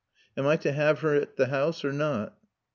Am 0.35 0.47
I 0.47 0.55
to 0.57 0.71
have 0.71 1.01
her 1.01 1.13
at 1.13 1.35
the 1.35 1.45
house 1.49 1.85
or 1.85 1.93
not?" 1.93 2.35